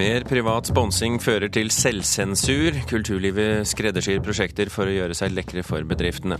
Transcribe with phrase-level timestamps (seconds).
[0.00, 2.78] Mer privat sponsing fører til selvsensur.
[2.88, 6.38] Kulturlivet skreddersyr prosjekter for å gjøre seg lekre for bedriftene.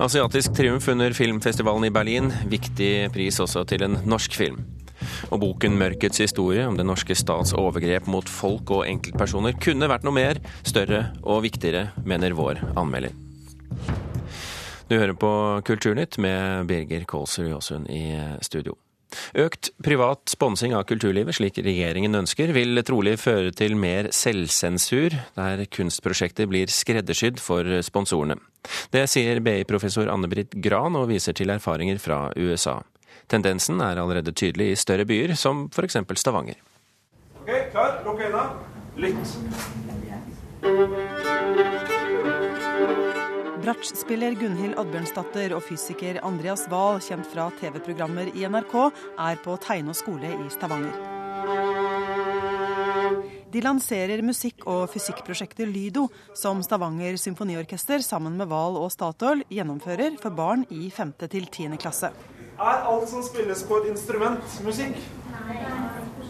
[0.00, 2.32] Asiatisk triumf under filmfestivalen i Berlin.
[2.48, 4.64] Viktig pris også til en norsk film.
[5.28, 10.08] Og boken 'Mørkets historie' om den norske stats overgrep mot folk og enkeltpersoner kunne vært
[10.08, 13.12] noe mer, større og viktigere, mener vår anmelder.
[14.88, 15.32] Du hører på
[15.68, 18.78] Kulturnytt med Birger Kålsrud Jåsund i studio.
[19.38, 25.64] Økt privat sponsing av kulturlivet, slik regjeringen ønsker, vil trolig føre til mer selvsensur, der
[25.72, 28.38] kunstprosjekter blir skreddersydd for sponsorene.
[28.92, 32.80] Det sier BI-professor Anne-Britt Gran, og viser til erfaringer fra USA.
[33.30, 35.96] Tendensen er allerede tydelig i større byer, som f.eks.
[36.18, 36.58] Stavanger.
[37.40, 38.44] Ok, klar, lukk øynene.
[39.00, 39.26] Lytt.
[43.60, 48.72] Bratsjspiller Gunhild Oddbjørnsdatter og fysiker Andreas Wahl, kjent fra TV-programmer i NRK,
[49.20, 50.94] er på Teino skole i Stavanger.
[53.52, 60.16] De lanserer musikk- og fysikkprosjektet Lydo, som Stavanger symfoniorkester sammen med Wahl og Statoil gjennomfører
[60.22, 61.12] for barn i 5.
[61.26, 61.76] til 10.
[61.82, 62.14] klasse.
[62.56, 64.96] Er alt som spilles på et instrument, musikk?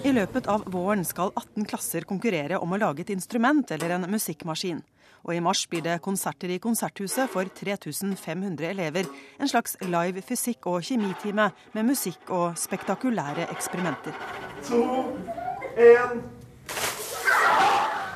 [0.03, 4.11] I løpet av våren skal 18 klasser konkurrere om å lage et instrument eller en
[4.11, 4.81] musikkmaskin.
[5.25, 9.09] Og i mars blir det konserter i Konserthuset for 3500 elever.
[9.41, 14.17] En slags live fysikk- og kjemitime med musikk og spektakulære eksperimenter.
[14.69, 14.85] To,
[15.77, 16.23] én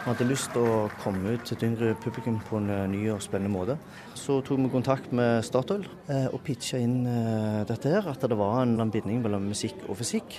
[0.05, 3.07] Vi hadde lyst til å komme ut til et yngre publikum på en eh, ny
[3.15, 3.79] og spennende måte.
[4.13, 8.37] Så tok vi kontakt med Statoil eh, og pitcha inn eh, dette her, at det
[8.37, 10.37] var en binding mellom musikk og fysikk.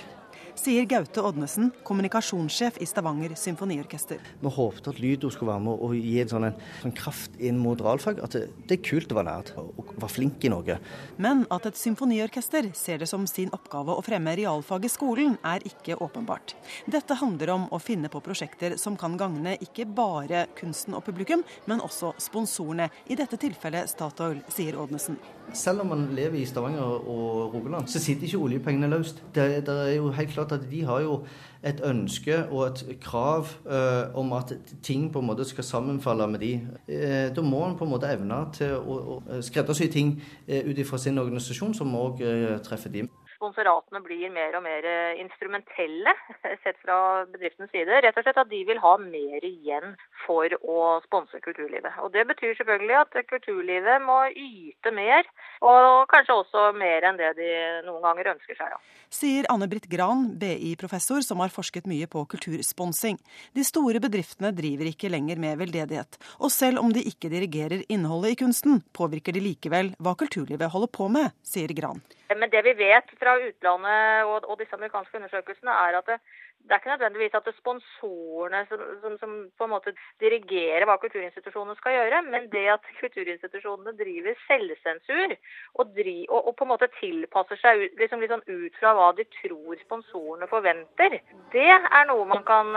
[0.56, 4.22] Sier Gaute Oddnesen, kommunikasjonssjef i Stavanger symfoniorkester.
[4.40, 6.56] Vi håpet at Lydo skulle være med og gi en sånn, en,
[6.88, 8.22] en kraft inn mot realfag.
[8.24, 10.78] At det, det er kult å være nært og være flink i noe.
[11.20, 15.64] Men at et symfoniorkester ser det som sin oppgave å fremme realfag i skolen, er
[15.68, 16.56] ikke åpenbart.
[16.88, 21.44] Dette handler om å finne på prosjekter som kan gagne ikke bare kunsten og publikum,
[21.68, 22.88] men også sponsorene.
[23.12, 25.20] I dette tilfellet Statoil, sier Oddnesen.
[25.52, 29.22] Selv om man lever i Stavanger og Rogaland, så sitter ikke oljepengene løst.
[29.34, 31.20] Det, det er jo helt klart at de har jo
[31.64, 34.52] et ønske og et krav eh, om at
[34.82, 36.52] ting på en måte skal sammenfalle med de.
[36.88, 40.78] Eh, da må en på en måte evne til å, å skreddersy ting eh, ut
[40.78, 43.06] ifra sin organisasjon, som òg eh, treffer de.
[43.36, 46.12] Sponsoratene blir mer og mer eh, instrumentelle,
[46.64, 48.00] sett fra bedriftens side.
[48.04, 52.00] Rett og slett at de vil ha mer igjen for å sponse kulturlivet.
[52.04, 55.28] Og Det betyr selvfølgelig at kulturlivet må yte mer,
[55.60, 57.50] og kanskje også mer enn det de
[57.86, 58.72] noen ganger ønsker seg.
[58.72, 58.80] Ja.
[59.12, 63.20] Sier Anne Britt Gran, BI-professor som har forsket mye på kultursponsing.
[63.54, 66.18] De store bedriftene driver ikke lenger med veldedighet.
[66.40, 70.92] Og selv om de ikke dirigerer innholdet i kunsten, påvirker de likevel hva kulturlivet holder
[70.92, 72.02] på med, sier Gran.
[72.34, 76.18] Men det vi vet fra utlandet og, og disse amerikanske undersøkelsene, er at det,
[76.66, 80.86] det er ikke nødvendigvis at det er sponsorene som, som, som, på en måte dirigerer
[80.88, 85.36] hva kulturinstitusjonene skal gjøre, men det at kulturinstitusjonene driver selvsensur
[85.74, 89.12] og, dri, og, og på en måte tilpasser seg ut, liksom, liksom ut fra hva
[89.18, 91.20] de tror sponsorene forventer,
[91.54, 92.74] det er noe man kan,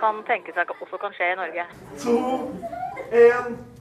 [0.00, 1.70] kan tenke seg også kan skje i Norge.
[2.06, 2.18] To,
[3.14, 3.75] én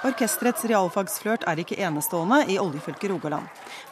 [0.00, 3.48] Orkesterets realfagsflørt er ikke enestående i oljefylket Rogaland.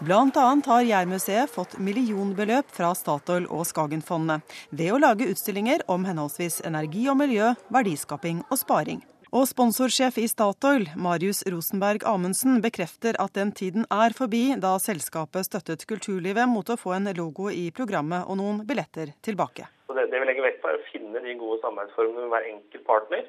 [0.09, 6.63] Annet har Jærmuseet fått millionbeløp fra Statoil og Skagenfondet ved å lage utstillinger om henholdsvis
[6.65, 9.03] energi og miljø, verdiskaping og sparing.
[9.37, 15.45] Og sponsorsjef i Statoil, Marius Rosenberg Amundsen, bekrefter at den tiden er forbi da selskapet
[15.45, 19.69] støttet kulturlivet mot å få en logo i programmet og noen billetter tilbake.
[19.93, 22.89] Det, det vi legger vekt på er å finne de gode samarbeidsformene med hver enkelt
[22.89, 23.29] partner.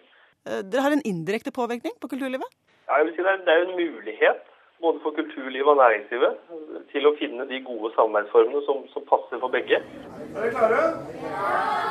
[0.50, 2.56] Dere har en indirekte påvirkning på kulturlivet?
[2.90, 4.46] Ja, jeg vil si det er, det er en mulighet
[4.82, 9.52] både for kulturlivet og næringslivet til å finne de gode samarbeidsformene som, som passer for
[9.54, 9.82] begge.
[9.84, 10.86] Er dere klare?
[11.28, 11.90] Ja!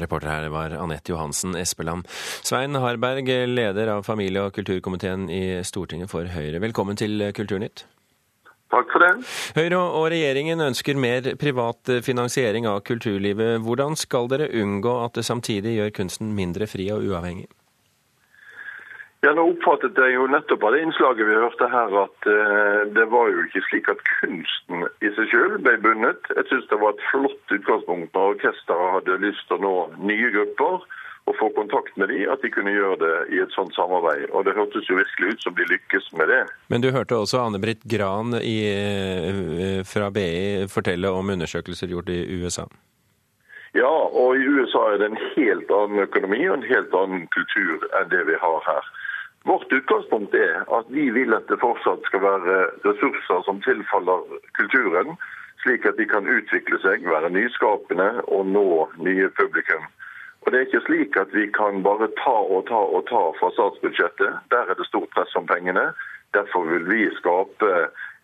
[0.00, 2.06] Reporter her var Anette Johansen Espeland.
[2.46, 6.60] Svein Harberg, leder av familie- og kulturkomiteen i Stortinget for Høyre.
[6.62, 7.86] Velkommen til Kulturnytt.
[8.70, 9.12] Takk for det.
[9.56, 13.58] Høyre og regjeringen ønsker mer privat finansiering av kulturlivet.
[13.66, 17.48] Hvordan skal dere unngå at det samtidig gjør kunsten mindre fri og uavhengig?
[19.20, 23.04] Ja, Nå oppfattet jeg jo nettopp av det innslaget vi hørte her, at uh, det
[23.12, 26.30] var jo ikke slik at kunsten i seg selv ble bundet.
[26.38, 29.74] Jeg syns det var et flott utgangspunkt når orkesteret hadde lyst til å nå
[30.08, 30.86] nye grupper
[31.28, 34.30] og få kontakt med de, at de kunne gjøre det i et sånt samarbeid.
[34.34, 36.42] Og det hørtes jo virkelig ut som de lykkes med det.
[36.72, 38.58] Men du hørte også Anne-Britt Gran i,
[39.86, 42.66] fra BI fortelle om undersøkelser gjort i USA?
[43.78, 47.86] Ja, og i USA er det en helt annen økonomi og en helt annen kultur
[48.00, 48.88] enn det vi har her.
[49.46, 54.26] Vårt utgangspunkt er at vi vil at det fortsatt skal være ressurser som tilfaller
[54.58, 55.14] kulturen,
[55.62, 58.66] slik at de kan utvikle seg, være nyskapende og nå
[59.06, 59.86] nye publikum.
[60.42, 63.50] Og Det er ikke slik at vi kan bare ta og ta og ta fra
[63.56, 64.32] statsbudsjettet.
[64.50, 65.92] Der er det stort press om pengene.
[66.34, 67.70] Derfor vil vi skape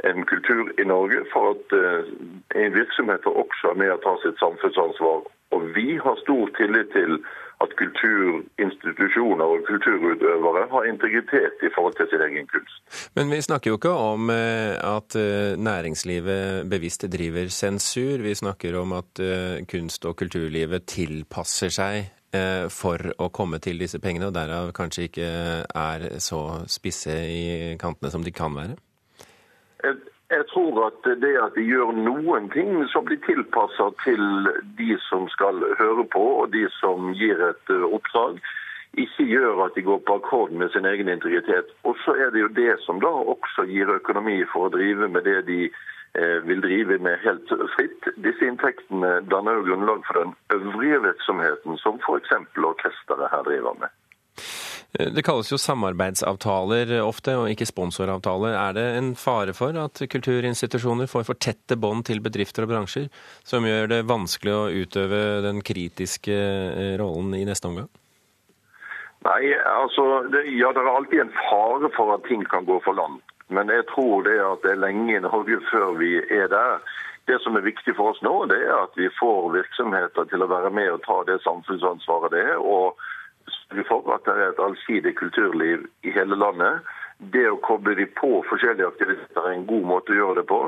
[0.08, 5.26] en kultur i Norge for at uh, virksomheter også er med å ta sitt samfunnsansvar.
[5.54, 7.20] Og vi har stor tillit til
[7.64, 12.82] at kulturinstitusjoner og kulturutøvere har integritet i forhold til sin egen kunst.
[13.17, 18.20] Men vi snakker jo ikke om eh, at eh, næringslivet bevisst driver sensur.
[18.26, 19.23] Vi snakker om at
[19.73, 22.12] kunst- og kulturlivet tilpasser seg
[22.75, 25.29] for å komme til disse pengene, og derav kanskje ikke
[25.64, 28.76] er så spisse i kantene som de kan være?
[30.31, 34.23] Jeg tror at det at de gjør noen ting som blir tilpassa til
[34.78, 38.40] de som skal høre på, og de som gir et eh, oppdrag,
[38.99, 41.70] ikke gjør at de går på akkord med sin egen integritet.
[41.87, 45.28] Og så er det jo det som da også gir økonomi for å drive med
[45.28, 48.11] det de eh, vil drive med helt fritt.
[48.26, 52.34] Disse inntektene danner jo grunnlag for den øvrige virksomheten som f.eks.
[52.56, 53.94] orkesteret her driver med.
[54.94, 58.54] Det kalles jo samarbeidsavtaler ofte, og ikke sponsoravtaler.
[58.56, 63.10] Er det en fare for at kulturinstitusjoner får for tette bånd til bedrifter og bransjer,
[63.44, 67.90] som gjør det vanskelig å utøve den kritiske eh, rollen i neste omgang?
[69.26, 72.96] Nei, altså, det, ja, det er alltid en fare for at ting kan gå for
[72.96, 73.24] langt.
[73.48, 76.80] Men jeg tror det at det er lenge i Norge før vi er der.
[77.26, 80.50] Det som er viktig for oss nå, det er at vi får virksomheter til å
[80.50, 82.58] være med og ta det samfunnsansvaret det er.
[82.62, 82.98] og
[83.88, 86.84] for at det er et allsidig kulturliv i hele landet.
[87.18, 90.60] Det å koble de på forskjellige aktiviteter er en god måte å gjøre det på.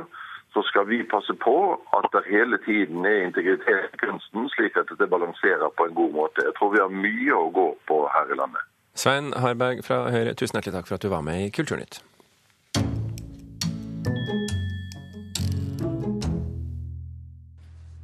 [0.56, 1.56] Så skal vi passe på
[1.98, 6.12] at det hele tiden er integritet i kunsten, slik at det balanserer på en god
[6.16, 6.44] måte.
[6.44, 8.64] Jeg tror vi har mye å gå på her i landet.
[8.98, 12.00] Svein Harberg fra Høyre, tusen hjertelig takk for at du var med i Kulturnytt.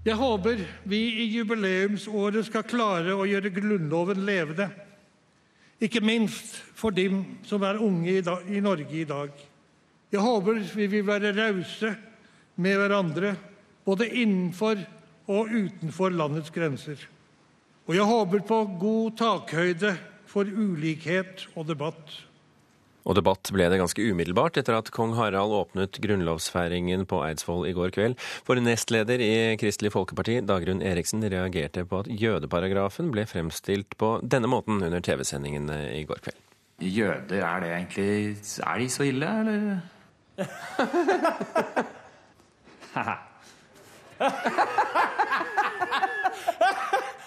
[0.05, 4.67] Jeg håper vi i jubileumsåret skal klare å gjøre Grunnloven levende.
[5.85, 9.33] Ikke minst for dem som er unge i, Norge i dag.
[10.13, 11.91] Jeg håper vi vil være rause
[12.57, 13.35] med hverandre,
[13.85, 14.79] både innenfor
[15.29, 16.97] og utenfor landets grenser.
[17.85, 19.93] Og jeg håper på god takhøyde
[20.31, 22.15] for ulikhet og debatt.
[23.05, 27.75] Og debatt ble det ganske umiddelbart etter at kong Harald åpnet grunnlovsfeiringen på Eidsvoll i
[27.77, 28.17] går kveld.
[28.47, 34.49] For nestleder i Kristelig Folkeparti, Dagrun Eriksen, reagerte på at jødeparagrafen ble fremstilt på denne
[34.51, 36.41] måten under TV-sendingen i går kveld.
[36.83, 38.37] Jøder, er det egentlig
[38.67, 39.81] Er de så ille, eller?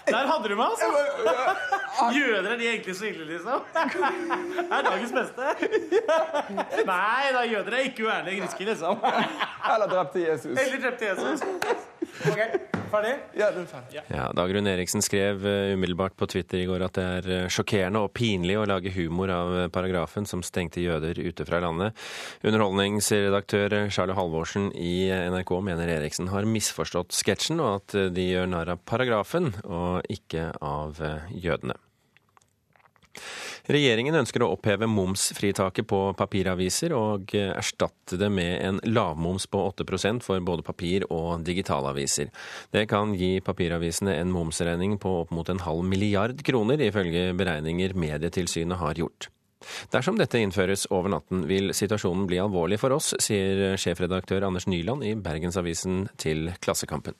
[0.07, 0.87] Der hadde du meg, altså!
[2.17, 3.65] Jøder, er de egentlig så ille, liksom?
[3.73, 5.41] Det er dagens beste.
[6.91, 9.03] Nei da, jøder er ikke uærlige grisker, liksom.
[9.73, 10.53] Eller drepte Jesus.
[10.53, 11.43] Eller drepte Jesus.
[12.27, 12.39] Ok,
[12.87, 13.13] Ferdig?
[13.35, 14.01] Ja, du er ferdig.
[14.11, 18.03] Ja, Dagrun Eriksen skrev uh, umiddelbart på Twitter i går at det er uh, sjokkerende
[18.05, 21.97] og pinlig å lage humor av uh, paragrafen som stengte jøder ute fra landet.
[22.47, 28.75] Underholdningsredaktør Charlie Halvorsen i NRK mener Eriksen har misforstått sketsjen, og at de gjør narr
[28.77, 31.01] av paragrafen og ikke av
[31.33, 31.75] jødene.
[33.67, 40.23] Regjeringen ønsker å oppheve momsfritaket på papiraviser og erstatte det med en lavmoms på 8%
[40.23, 42.31] for både papir- og digitalaviser.
[42.71, 47.97] Det kan gi papiravisene en momsregning på opp mot en halv milliard kroner, ifølge beregninger
[47.99, 49.27] Medietilsynet har gjort.
[49.91, 55.03] Dersom dette innføres over natten, vil situasjonen bli alvorlig for oss, sier sjefredaktør Anders Nyland
[55.03, 57.17] i Bergensavisen til Klassekampen.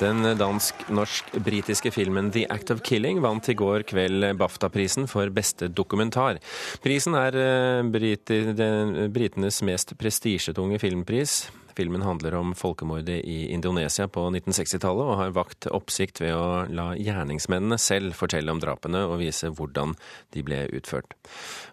[0.00, 6.40] Den dansk-norsk-britiske filmen The Act of Killing vant i går kveld BAFTA-prisen for beste dokumentar.
[6.82, 11.44] Prisen er eh, britenes mest prestisjetunge filmpris.
[11.76, 16.92] Filmen handler om folkemordet i Indonesia på 1960-tallet, og har vakt oppsikt ved å la
[16.98, 19.96] gjerningsmennene selv fortelle om drapene og vise hvordan
[20.36, 21.16] de ble utført.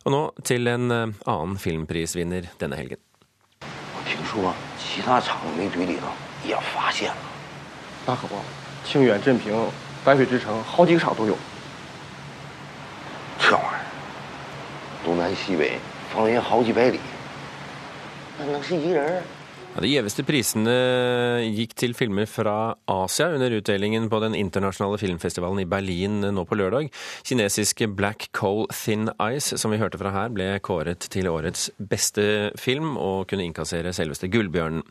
[0.05, 3.03] Og nå til en eh, annen filmprisvinner denne helgen.
[4.05, 6.07] 听说其他厂煤堆里头
[6.43, 7.32] 也发现了。
[8.06, 8.34] 那可不，
[8.84, 9.54] 清远、镇平、
[10.04, 11.36] 白水之城，好几个厂都有。
[13.38, 13.80] 这玩意儿，
[15.04, 15.78] 东南西北，
[16.14, 17.00] 方圆好几百里，
[18.38, 19.22] 那能是一人？
[19.74, 20.72] Ja, de gjeveste prisene
[21.50, 26.54] gikk til filmer fra Asia under utdelingen på den internasjonale filmfestivalen i Berlin nå på
[26.60, 26.92] lørdag.
[27.26, 32.52] Kinesiske Black Coal Thin Ice, som vi hørte fra her, ble kåret til årets beste
[32.54, 34.86] film og kunne innkassere selveste Gullbjørnen.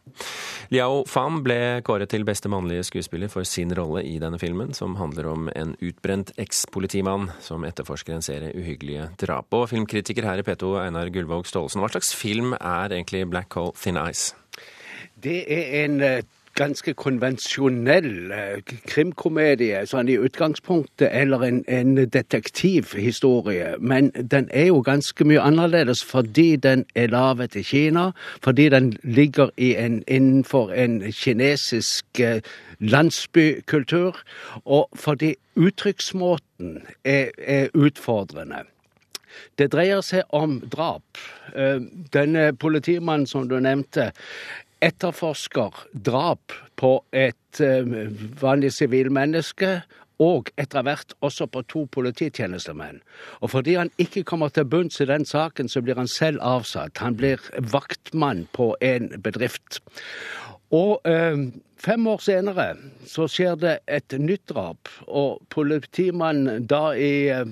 [0.75, 4.99] Liao Pham ble kåret til beste mannlige skuespiller for sin rolle i denne filmen, som
[4.99, 9.47] handler om en utbrent ekspolitimann som etterforsker en serie uhyggelige drap.
[9.55, 13.71] Og filmkritiker her i P2, Einar Gullvåg Staalesen, hva slags film er egentlig Black Coal
[13.79, 14.33] Thin Ice?
[15.23, 16.23] Det er en eh,
[16.55, 23.73] ganske konvensjonell eh, krimkomedie sånn i utgangspunktet, eller en, en, detektivhistorie.
[23.79, 28.11] Men den er jo ganske mye annerledes fordi den er laget i Kina,
[28.43, 32.43] fordi den ligger en, innenfor en kinesisk eh,
[32.79, 34.19] landsbykultur,
[34.65, 38.65] og fordi uttrykksmåten er, er utfordrende.
[39.57, 41.17] Det dreier seg om drap.
[42.13, 44.11] Denne politimannen som du nevnte,
[44.83, 47.87] etterforsker drap på et eh,
[48.41, 49.77] vanlig sivilmenneske
[50.21, 53.01] og etter hvert også på to polititjenestemenn.
[53.41, 57.01] Og fordi han ikke kommer til bunns i den saken, så blir han selv avsatt.
[57.01, 57.41] Han blir
[57.73, 59.81] vaktmann på en bedrift.
[60.73, 61.49] Og eh,
[61.83, 62.65] Fem år senere
[63.09, 67.49] så skjer det et nytt drap, og politimannen da i eh,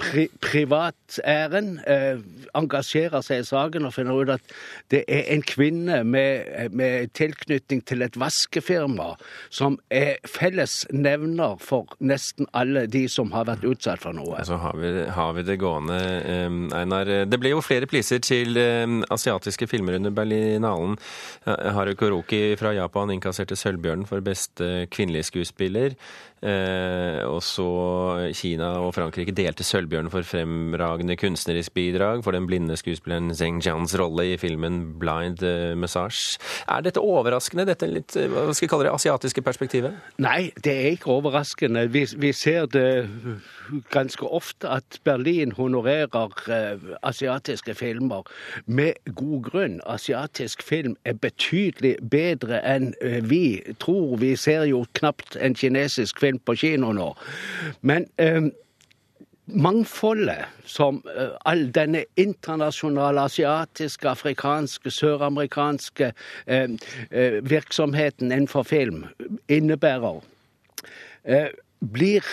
[0.00, 2.18] pri privat æren eh,
[2.58, 4.54] engasjerer seg i saken og finner ut at
[4.90, 9.12] det er en kvinne med, med tilknytning til et vaskefirma
[9.46, 14.42] som er felles nevner for nesten alle de som har vært utsatt for noe.
[14.48, 17.14] Så har vi, har vi det gående, eh, Einar.
[17.30, 20.98] Det ble jo flere priser til eh, asiatiske filmer under Berlinalen.
[21.46, 25.96] Haru Koroki fra Japan innkasserte til Sølvbjørnen for beste kvinnelige skuespiller.
[26.42, 27.66] Eh, og så
[28.34, 33.94] Kina og Frankrike delte Sølvbjørnen for fremragende kunstnerisk bidrag for den blinde skuespilleren Zeng Jians
[33.98, 36.40] rolle i filmen Blind eh, Massage.
[36.66, 39.94] Er dette overraskende, dette litt eh, hva skal jeg kalle det, asiatiske perspektivet?
[40.18, 41.86] Nei, det er ikke overraskende.
[41.94, 43.06] Vi, vi ser det
[43.94, 48.26] ganske ofte at Berlin honorerer eh, asiatiske filmer
[48.66, 49.78] med god grunn.
[49.86, 54.16] Asiatisk film er betydelig bedre enn eh, vi tror.
[54.16, 57.12] Vi ser jo knapt en kinesisk film på kino nå.
[57.80, 58.42] Men eh,
[59.44, 66.68] mangfoldet som eh, all denne internasjonale, asiatiske, afrikanske, søramerikanske uh,
[67.10, 69.04] uh, virksomheten innenfor film
[69.48, 70.22] innebærer,
[71.78, 72.26] blir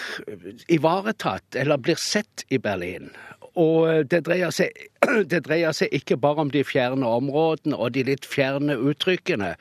[0.68, 3.12] ivaretatt eller blir sett i Berlin.
[3.58, 4.76] Og det dreier, seg,
[5.32, 9.54] det dreier, seg, ikke bare om de fjerne områdene og de litt fjerne uttrykkene,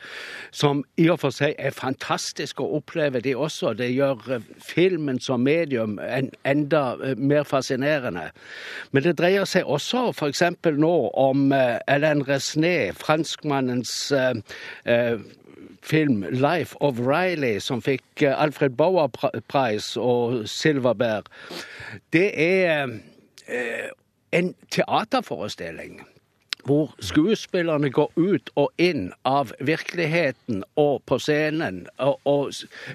[0.51, 3.75] som i og for seg er fantastiske å oppleve, de også.
[3.79, 8.29] Det gjør eh, filmen som medium en, enda eh, mer fascinerende.
[8.93, 10.45] Men det dreier seg også f.eks.
[10.79, 15.19] nå om Alain Resné, franskmannens eh,
[15.89, 21.31] film 'Life of Riley', som fikk Alfred Bauer-pris og Silverberg.
[22.13, 22.87] Det er Eh,
[24.33, 26.07] en teaterforestilling
[26.69, 32.51] hvor skuespillerne går ut og inn av virkeligheten og på scenen, og, og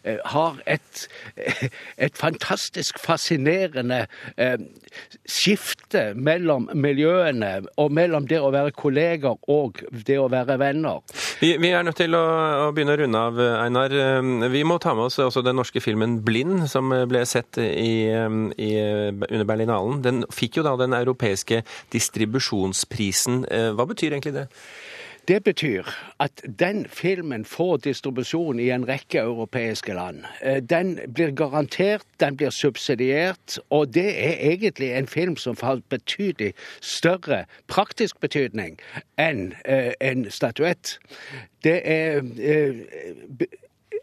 [0.06, 1.08] uh, har et,
[2.06, 4.04] et, fantastisk fascinerende
[4.38, 4.62] eh,
[5.26, 11.02] skifte mellom miljøene, og mellom det å være kolleger og det å være venner.
[11.42, 12.24] Vi, vi er nødt til å,
[12.68, 13.96] å, begynne å runde av, Einar.
[14.54, 18.72] Vi må ta med oss også den norske filmen 'Blind', som ble sett i, i,
[19.18, 20.04] under Berlinalen.
[20.06, 21.64] Den fikk jo da den europeiske
[21.94, 24.48] distribusjonsprisen Eh, hva betyr egentlig det?
[25.28, 25.88] Det betyr
[26.20, 30.26] at den filmen får distribusjon i en rekke europeiske land.
[30.42, 35.80] Eh, den blir garantert, den blir subsidiert, og det er egentlig en film som har
[35.90, 38.80] betydelig større praktisk betydning
[39.18, 40.98] enn eh, en statuett.
[41.64, 42.20] Det er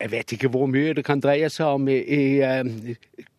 [0.01, 2.95] jeg vet ikke hvor mye det kan dreie seg om i, i uh,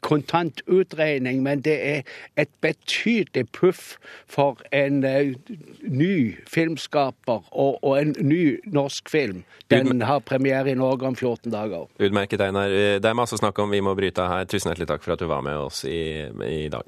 [0.06, 3.96] kontantutregning, men det er et betydelig puff
[4.30, 5.34] for en uh,
[5.82, 6.14] ny
[6.50, 9.44] filmskaper og, og, en ny norsk film.
[9.74, 11.90] Den har premiere i Norge om 14 dager.
[12.00, 12.70] Utmerket, Einar.
[13.02, 13.74] Det er masse å snakke om.
[13.74, 14.46] Vi må bryte her.
[14.50, 16.86] Tusen hjertelig takk for at du var med oss i, i dag.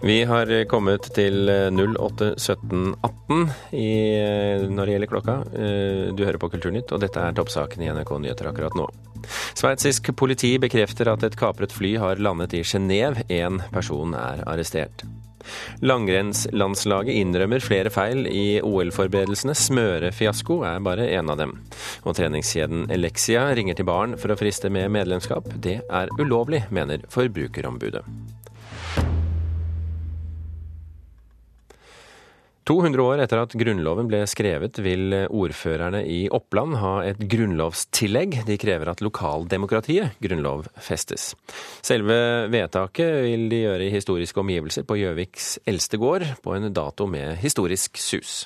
[0.00, 3.40] Vi har kommet til 08.17,18
[3.76, 5.34] eh, når det gjelder klokka.
[5.52, 8.88] Eh, du hører på Kulturnytt, og dette er toppsaken i NRK Nyheter akkurat nå.
[9.52, 13.26] Sveitsisk politi bekrefter at et kapret fly har landet i Genéve.
[13.28, 15.04] Én person er arrestert.
[15.84, 19.52] Langrennslandslaget innrømmer flere feil i OL-forberedelsene.
[19.56, 21.56] Smørefiasko er bare én av dem.
[22.08, 25.52] Og treningskjeden Elexia ringer til barn for å friste med medlemskap.
[25.60, 28.04] Det er ulovlig, mener Forbrukerombudet.
[32.70, 38.44] 200 år etter at Grunnloven ble skrevet, vil ordførerne i Oppland ha et grunnlovstillegg.
[38.46, 41.32] De krever at lokaldemokratiet grunnlovfestes.
[41.82, 42.20] Selve
[42.52, 47.40] vedtaket vil de gjøre i historiske omgivelser på Gjøviks eldste gård, på en dato med
[47.42, 48.44] historisk sus.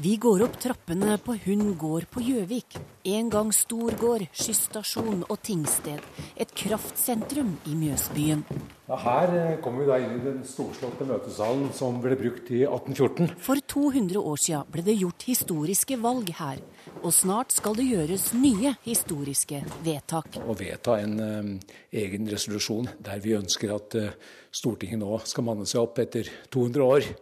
[0.00, 2.78] Vi går opp trappene på Hund gård på Gjøvik.
[3.10, 6.00] En gang stor gård, skysstasjon og tingsted.
[6.40, 8.40] Et kraftsentrum i Mjøsbyen.
[8.88, 12.62] Ja, her eh, kommer vi da inn i den storslåtte møtesalen som ble brukt i
[12.62, 13.34] 1814.
[13.44, 16.64] For 200 år siden ble det gjort historiske valg her.
[17.02, 20.40] Og snart skal det gjøres nye historiske vedtak.
[20.40, 21.76] Å vedta en eh,
[22.06, 24.16] egen resolusjon der vi ønsker at eh,
[24.48, 27.12] Stortinget nå skal manne seg opp etter 200 år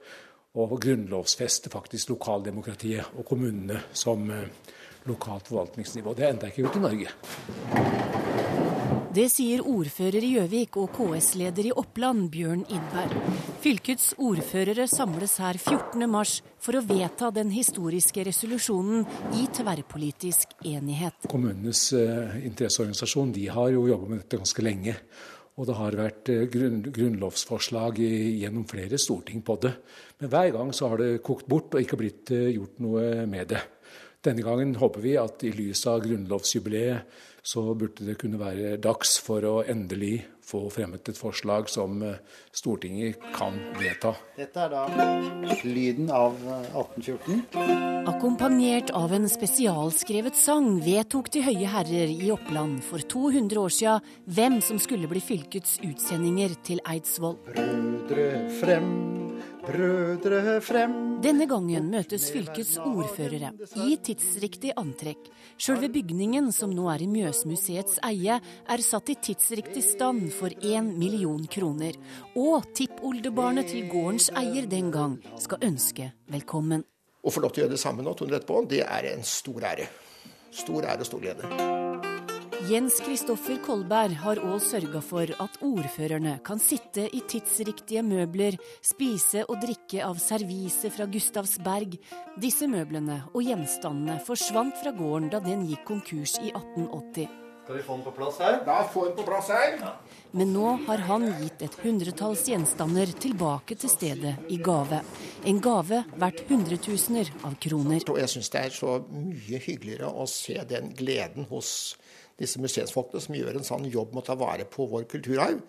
[0.66, 4.48] og grunnlovfeste faktisk lokaldemokratiet og kommunene som eh,
[5.08, 6.14] lokalt forvaltningsnivå.
[6.14, 8.18] Det er ennå ikke gjort i Norge.
[9.18, 13.14] Det sier ordfører i Gjøvik og KS-leder i Oppland, Bjørn Idberg.
[13.64, 19.06] Fylkets ordførere samles her 14.3 for å vedta den historiske resolusjonen
[19.40, 21.26] i tverrpolitisk enighet.
[21.32, 24.98] Kommunenes uh, interesseorganisasjon de har jo jobba med dette ganske lenge.
[25.58, 29.74] Og det har vært eh, grunn, grunnlovsforslag gjennom flere storting på det.
[30.22, 33.50] Men hver gang så har det kokt bort og ikke blitt eh, gjort noe med
[33.54, 33.64] det.
[34.24, 39.16] Denne gangen håper vi at i lys av grunnlovsjubileet så burde det kunne være dags
[39.22, 42.17] for å endelig få fremmet et forslag som eh,
[42.57, 44.14] Stortinget kan vedta.
[44.38, 44.87] Dette er da
[45.67, 46.38] lyden av
[46.73, 47.43] 1814.
[47.52, 53.75] Eh, Akkompagnert av en spesialskrevet sang vedtok de høye herrer i Oppland for 200 år
[53.75, 57.37] siden hvem som skulle bli fylkets utsendinger til Eidsvoll.
[57.52, 58.28] Brødre
[58.62, 59.17] frem
[59.68, 60.94] brødre frem.
[61.22, 63.52] Denne gangen møtes fylkets ordførere
[63.84, 65.28] i tidsriktig antrekk.
[65.58, 70.92] Sjølve bygningen, som nå er i Mjøsmuseets eie, er satt i tidsriktig stand for én
[70.98, 71.98] million kroner.
[72.38, 76.87] Og tippoldebarnet til gårdens eier den gang skal ønske velkommen.
[77.18, 79.70] Å få lov til å gjøre det samme nå, 200 etterpå, det er en stor
[79.75, 79.90] ære.
[80.54, 81.88] Stor ære og stor glede.
[82.66, 89.44] Jens Kristoffer Kolberg har òg sørga for at ordførerne kan sitte i tidsriktige møbler, spise
[89.46, 91.94] og drikke av servise fra Gustavsberg.
[92.42, 97.28] Disse møblene og gjenstandene forsvant fra gården da den gikk konkurs i 1880.
[97.68, 98.58] Skal vi få den på plass her?
[98.66, 99.78] Da får den på plass her.
[100.32, 105.02] Men nå har han gitt et hundretalls gjenstander tilbake til stedet i gave.
[105.47, 108.02] En gave verdt hundretusener av kroner.
[108.02, 111.71] Jeg syns det er så mye hyggeligere å se den gleden hos
[112.38, 115.60] disse museumsfolkene som gjør en sånn jobb med å ta vare på vår kulturarv,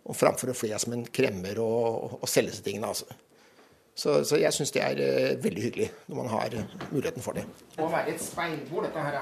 [0.00, 2.92] og framfor å fle som en kremmer og, og selge seg tingene.
[2.92, 3.08] altså.
[4.00, 7.36] Så, så, jeg syns det er uh, veldig hyggelig når man har uh, muligheten for
[7.36, 7.42] det.
[7.74, 9.16] Det må være et speilbord, dette her.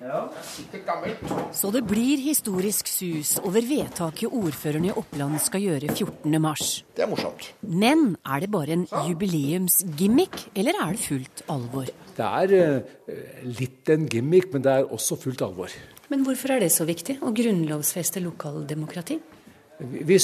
[0.00, 0.22] Ja.
[0.32, 1.34] Det er sikkert gammelt.
[1.54, 6.66] Så det blir historisk sus over vedtaket ordføreren i Oppland skal gjøre 14.3.
[6.96, 7.46] Det er morsomt.
[7.62, 11.92] Men er det bare en jubileumsgimmick, eller er det fullt alvor?
[12.18, 13.22] Det er uh,
[13.60, 15.78] litt en gimmick, men det er også fullt alvor.
[16.08, 19.18] Men hvorfor er det så viktig å grunnlovfeste lokaldemokrati?
[19.78, 20.16] Vi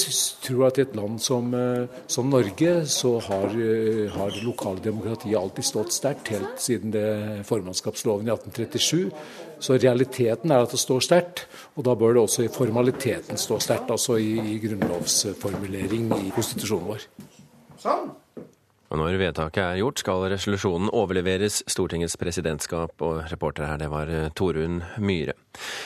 [0.43, 5.63] tror at i et land som, eh, som Norge, så har, eh, har lokaldemokratiet alltid
[5.63, 9.11] stått sterkt, helt siden det formannskapsloven i 1837.
[9.59, 11.45] Så realiteten er at det står sterkt,
[11.77, 16.87] og da bør det også i formaliteten stå sterkt, altså i, i grunnlovsformulering i konstitusjonen
[16.87, 17.07] vår.
[17.79, 18.11] Sånn.
[18.91, 24.11] Og når vedtaket er gjort, skal resolusjonen overleveres Stortingets presidentskap, og reporter her, det var
[24.11, 25.33] eh, Torunn Myhre.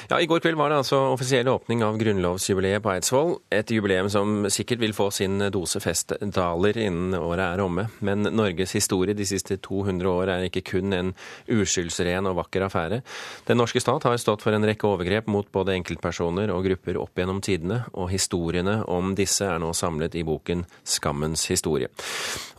[0.09, 3.35] Ja, I går kveld var det altså offisiell åpning av grunnlovsjubileet på Eidsvoll.
[3.53, 7.87] Et jubileum som sikkert vil få sin dose festdaler innen året er omme.
[8.05, 11.13] Men Norges historie de siste 200 år er ikke kun en
[11.51, 13.01] uskyldsren og vakker affære.
[13.47, 17.19] Den norske stat har stått for en rekke overgrep mot både enkeltpersoner og grupper opp
[17.19, 21.89] gjennom tidene, og historiene om disse er nå samlet i boken Skammens historie.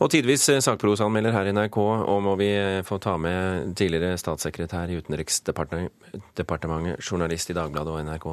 [0.01, 2.51] Og tidvis sakprosanmelder her i NRK, og må vi
[2.87, 8.27] få ta med tidligere statssekretær i Utenriksdepartementet, journalist i Dagbladet og NRK,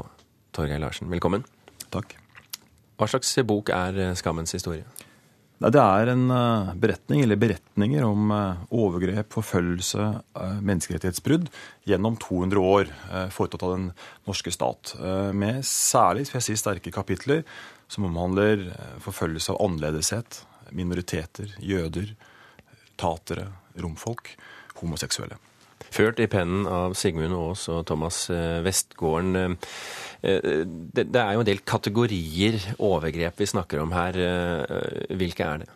[0.55, 1.11] Torgeir Larsen.
[1.13, 1.45] Velkommen.
[1.93, 2.15] Takk.
[2.99, 4.87] Hva slags bok er eh, Skammens historie?
[5.59, 6.29] Det er en
[6.79, 8.29] beretning, eller beretninger om
[8.71, 10.05] overgrep, forfølgelse,
[10.63, 11.49] menneskerettighetsbrudd
[11.91, 12.93] gjennom 200 år
[13.35, 13.89] foretatt av den
[14.29, 14.93] norske stat.
[15.35, 17.43] Med særlig skal jeg si, sterke kapitler
[17.91, 18.69] som omhandler
[19.03, 20.45] forfølgelse av annerledeshet,
[20.79, 22.15] minoriteter, jøder,
[22.95, 23.51] tatere,
[23.83, 24.37] romfolk,
[24.79, 25.43] homoseksuelle.
[25.94, 28.27] Ført i pennen av Sigmund Aas og Thomas
[28.64, 29.57] Westgården.
[30.20, 34.18] Eh, eh, det er jo en del kategorier overgrep vi snakker om her.
[34.18, 35.70] Eh, hvilke er det?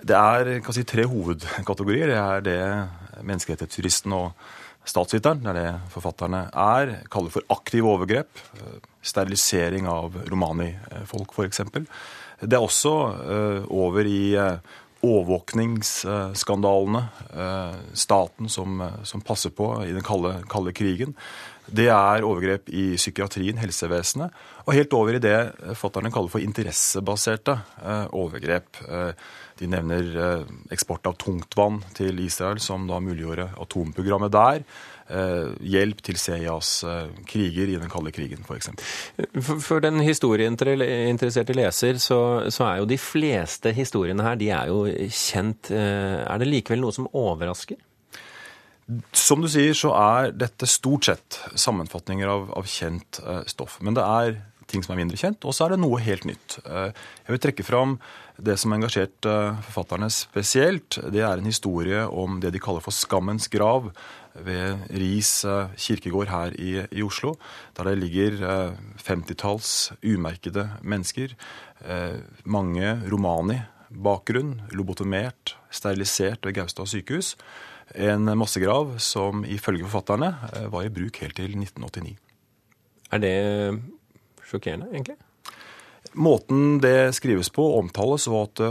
[0.00, 2.14] Det er si, tre hovedkategorier.
[2.14, 4.32] Det er det menneskerettighetsjuristen og
[4.88, 8.30] statsviteren, det er det forfatterne er, kaller for aktive overgrep.
[9.04, 10.70] Sterilisering av romani
[11.04, 11.60] folk, f.eks.
[12.40, 12.94] Det er også
[13.68, 14.32] over i
[15.06, 17.02] overvåkningsskandalene.
[17.92, 21.14] Staten som, som, passer på i den kalde, kalde krigen.
[21.70, 24.30] Det er overgrep i psykiatrien, helsevesenet,
[24.66, 27.54] og helt over i det fatterne kaller for interessebaserte
[28.16, 28.66] overgrep.
[29.60, 30.04] De nevner
[30.74, 34.64] eksport av tungtvann til Israel, som da muliggjorde atomprogrammet der.
[35.10, 38.70] Eh, hjelp til CIAs eh, kriger i den kalde krigen, f.eks.
[39.42, 44.70] For, for den historieinteresserte leser, så, så, er jo de fleste historiene her de er
[44.70, 45.72] jo kjent.
[45.74, 47.80] Eh, er det likevel noe som overrasker?
[49.14, 53.20] Som du sier, så er dette stort sett sammenfatninger av, av kjent
[53.50, 53.78] stoff.
[53.86, 56.58] Men det er ting som er mindre kjent, og så er det noe helt nytt.
[56.62, 57.96] Jeg vil trekke fram
[58.38, 59.26] det som har engasjert
[59.66, 60.98] forfatterne spesielt.
[61.10, 63.90] Det er en historie om det de kaller for Skammens grav
[64.34, 67.34] ved Ris eh, kirkegård her i, i Oslo,
[67.76, 68.38] der det ligger
[69.00, 71.34] 50-talls eh, umerkede mennesker.
[71.84, 77.36] Eh, mange romani-bakgrunn, lobotomert, sterilisert ved Gaustad sykehus.
[77.94, 80.34] En massegrav som ifølge forfatterne
[80.70, 82.14] var i bruk helt til 1989.
[83.10, 83.34] Er det
[84.46, 85.16] sjokkerende, egentlig?
[86.14, 88.70] Måten det skrives på og omtales, og at det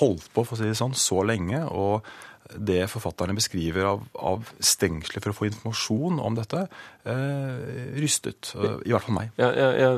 [0.00, 1.60] holdt på for å si det sånn, så lenge.
[1.68, 2.06] og
[2.54, 6.62] det forfatterne beskriver av, av stengsler for å få informasjon om dette,
[7.08, 8.52] eh, rystet.
[8.54, 9.32] Eh, I hvert fall meg.
[9.40, 9.90] Ja, ja,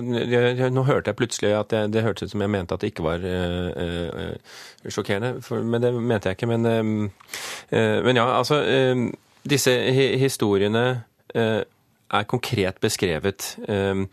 [0.56, 2.92] ja, nå hørte jeg plutselig at jeg, det hørtes ut som jeg mente at det
[2.92, 4.34] ikke var eh,
[4.88, 5.42] eh sjokkerende.
[5.44, 6.50] For, men det mente jeg ikke.
[6.54, 6.84] Men, eh,
[7.76, 8.62] eh men ja, altså
[9.48, 9.72] Disse
[10.20, 11.02] historiene
[12.14, 13.56] er konkret beskrevet.
[13.68, 14.06] Ehm,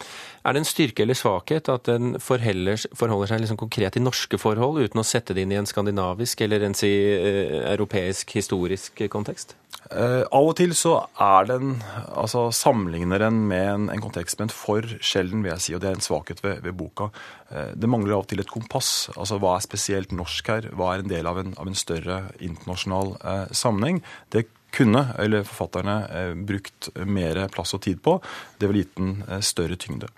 [0.43, 4.84] er det en styrke eller svakhet at den forholder seg liksom konkret i norske forhold,
[4.84, 9.55] uten å sette det inn i en skandinavisk eller en si, eh, europeisk historisk kontekst?
[9.86, 11.75] Uh, av og til så er den,
[12.17, 15.75] altså sammenligner den med en, en, kontekst, men for sjelden, vil jeg si.
[15.77, 17.12] Og det er en svakhet ved, ved boka.
[17.51, 19.12] Uh, det mangler av og til et kompass.
[19.13, 20.71] Altså hva er spesielt norsk her?
[20.73, 24.01] Hva er en del av en, av en større internasjonal eh, sammenheng?
[24.34, 28.19] Det kunne, eller forfatterne, eh, brukt mer plass og tid på.
[28.57, 30.09] Det ville gitt den eh, større tyngde.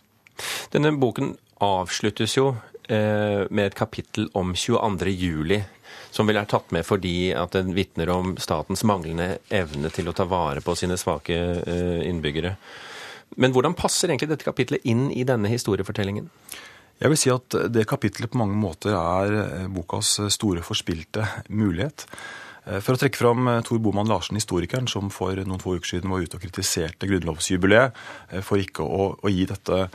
[0.73, 2.49] Denne boken avsluttes jo
[2.89, 5.13] eh, med et kapittel om 22.
[5.13, 5.61] juli,
[6.11, 10.15] som vel er tatt med fordi at den vitner om statens manglende evne til å
[10.15, 11.35] ta vare på sine svake
[12.07, 12.55] innbyggere.
[13.37, 16.29] Men hvordan passer egentlig dette kapitlet inn i denne historiefortellingen?
[16.97, 22.07] Jeg vil si at det kapitlet på mange måter er bokas store forspilte mulighet.
[22.67, 25.93] Eh, for å trekke fram eh, Tor Boman Larsen, historikeren, som for noen få uker
[25.93, 27.95] siden var ute og kritiserte grunnlovsjubileet
[28.31, 29.85] eh, for ikke å, å, gi dette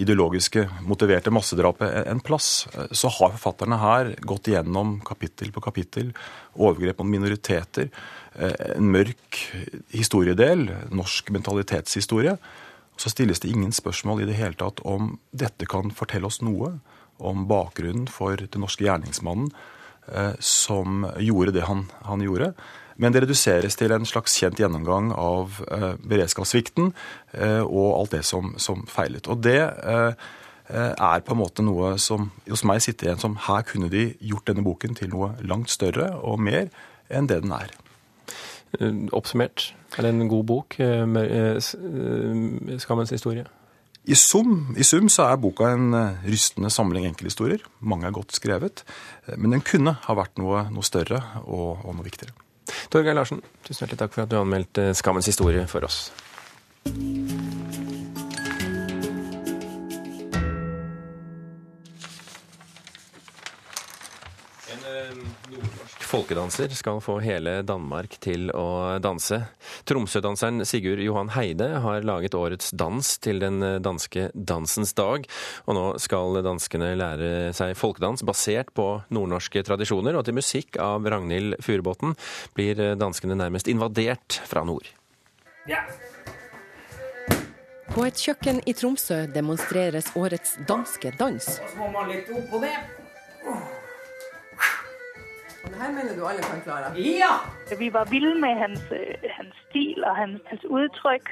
[0.00, 2.64] ideologiske, motiverte massedrapet en plass,
[2.96, 6.14] så har forfatterne her gått igjennom kapittel på kapittel
[6.56, 7.90] overgrep mot minoriteter,
[8.32, 9.36] en mørk
[9.92, 12.32] historiedel, norsk mentalitetshistorie.
[12.96, 16.78] Så stilles det ingen spørsmål i det hele tatt om dette kan fortelle oss noe
[17.20, 19.52] om bakgrunnen for den norske gjerningsmannen
[20.38, 22.52] som gjorde det han, han, gjorde.
[22.96, 26.92] Men det reduseres til en slags kjent gjennomgang av eh, beredskapssvikten
[27.32, 29.28] eh, og alt det som, som, feilet.
[29.30, 29.62] Og det
[30.72, 34.46] er på en måte noe som hos meg sitter igjen som her kunne de gjort
[34.48, 36.70] denne boken til noe langt større og mer
[37.12, 37.68] enn det den er.
[39.12, 40.76] Oppsummert, er det en god bok,
[42.78, 43.50] 'Skammens historie'?
[44.02, 47.62] I sum, I sum, så er boka en eh, rystende samling enkelthistorier.
[47.86, 48.82] Mange er godt skrevet.
[49.28, 52.34] Eh, men den kunne ha vært noe, noe større og, og, noe viktigere.
[52.90, 56.08] Torgeir Larsen, tusen hjertelig takk for at du anmeldte Skammens historie for oss.
[66.12, 69.38] Folkedanser skal få hele Danmark til å danse.
[69.88, 75.24] Tromsø-danseren Sigurd Johan Heide har laget årets dans til den danske dansens dag.
[75.64, 80.18] Og nå skal danskene lære seg folkedans basert på nordnorske tradisjoner.
[80.18, 82.12] Og til musikk av Ragnhild Furubotn
[82.58, 84.90] blir danskene nærmest invadert fra nord.
[85.70, 85.86] Ja.
[87.92, 91.54] På et kjøkken i Tromsø demonstreres årets danske dans.
[91.56, 92.76] Så må man litt opp på det.
[95.82, 96.94] Her mener du alle kan klare?
[96.94, 97.34] Ja!
[97.78, 101.26] Vi var ville med hans, øh, hans stil og hans, hans uttrykk.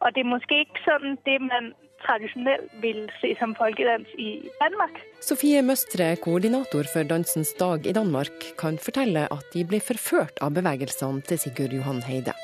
[0.00, 1.72] Og det er måske ikke sånn det man
[2.04, 4.28] tradisjonelt vil se som folkedans i
[4.60, 5.00] Danmark.
[5.24, 10.52] Sofie Møstre, koordinator for Dansens dag i Danmark, kan fortelle at de ble forført av
[10.58, 12.36] bevegelsene til Sigurd Johan Heide.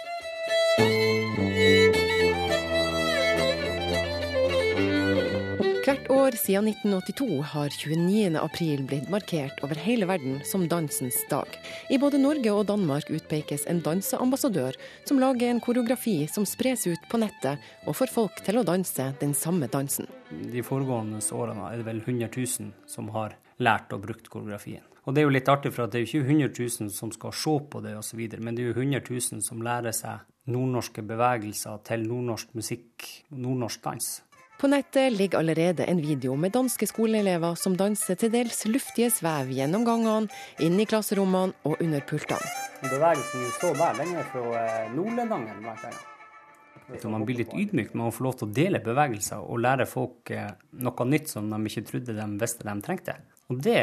[5.83, 8.37] Hvert år siden 1982 har 29.
[8.39, 11.49] april blitt markert over hele verden som dansens dag.
[11.91, 17.11] I både Norge og Danmark utpekes en danseambassadør som lager en koreografi som spres ut
[17.11, 20.07] på nettet og får folk til å danse den samme dansen.
[20.31, 24.87] De foregående årene er det vel 100 000 som har lært og brukt koreografien.
[25.03, 27.35] Og det er jo litt artig, for det er jo ikke 100 000 som skal
[27.35, 31.83] se på det osv., men det er jo 100 000 som lærer seg nordnorske bevegelser
[31.91, 34.21] til nordnorsk musikk, nordnorsk dans.
[34.63, 39.49] På nettet ligger allerede en video med danske skoleelever som danser til dels luftige svev
[39.51, 40.31] gjennom gangene,
[40.63, 42.53] inn i klasserommene og under pultene.
[42.85, 47.03] Bevegelsen står så der, den er fra eh, Nordlendangen, annet.
[47.11, 50.31] Man blir litt ydmyk når man får lov til å dele bevegelser og lære folk
[50.31, 53.19] eh, noe nytt som de ikke trodde de visste de trengte.
[53.53, 53.79] Og det,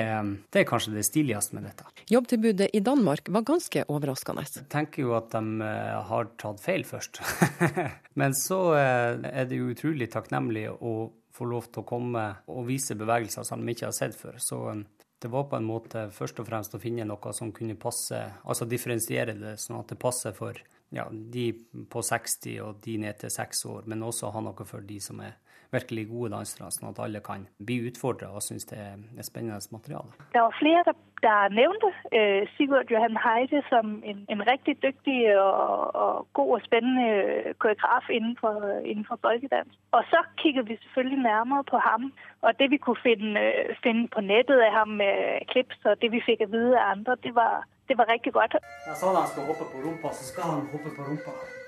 [0.49, 1.85] det, er kanskje det stiligste med dette.
[2.09, 4.45] Jobbtilbudet i Danmark var ganske overraskende.
[4.55, 7.21] Jeg tenker jo at de eh, har tatt feil først.
[8.19, 10.93] Men så eh, er det jo utrolig takknemlig å
[11.37, 14.41] få lov til å komme og vise bevegelser som de ikke har sett før.
[14.41, 14.81] Så eh,
[15.19, 18.65] det var på en måte først og fremst å finne noe som kunne passe, altså
[18.65, 20.57] differensiere det sånn at det passer for
[20.95, 21.51] ja, de
[21.91, 25.19] på 60 og de ned til 6 år, men også ha noe for de som
[25.21, 25.35] er
[25.71, 30.09] virkelig gode dansere, sånn at alle kan bli utfordra og synes det er spennende materiale.
[30.33, 35.19] Det var flere der, der nevnte uh, Sigurd Johan Heide som en, en riktig dyktig
[35.37, 38.55] og, og, god og spennende koreograf innenfor,
[38.91, 39.73] innenfor folkedans.
[39.91, 42.13] Og så kikket vi selvfølgelig nærmere på ham.
[42.41, 43.41] Og det vi kunne finne,
[43.83, 47.17] finne på nettet av ham med klips, og det vi fikk å vite av andre,
[47.23, 48.55] det var, det var riktig godt.
[48.87, 51.58] Jeg sa han skal hoppe på rumpa, så skal han hoppe på rumpa.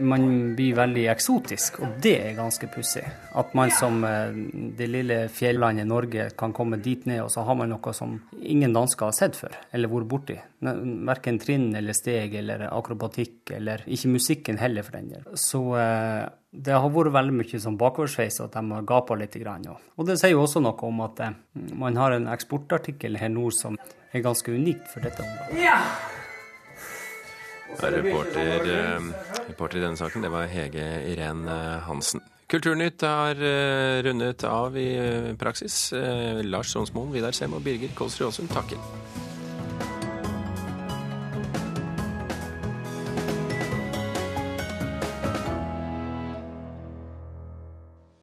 [0.00, 3.02] Man blir veldig eksotisk, og det er ganske pussig.
[3.38, 4.34] At man som eh,
[4.78, 8.74] det lille fjellandet Norge kan komme dit ned, og så har man noe som ingen
[8.76, 10.38] dansker har sett før, eller vært borti.
[10.60, 15.26] Verken trinn eller steg eller akrobatikk, eller ikke musikken heller, for den del.
[15.38, 19.36] Så eh, det har vært veldig mye sånn bakoversveis, at de har gapa litt.
[19.40, 21.36] Og det sier jo også noe om at eh,
[21.78, 23.78] man har en eksportartikkel her nord som
[24.10, 25.60] er ganske unikt for dette området.
[25.62, 25.78] Ja.
[27.78, 29.00] Reporter, eh,
[29.48, 32.20] reporter, i denne saken, det var Hege Irén eh, Hansen.
[32.50, 34.90] Kulturnytt har eh, rundet av i
[35.38, 35.92] praksis.
[36.42, 39.19] Lars Tronsmoen, Vidar Sem og Birger Kolsrud Aasund takker.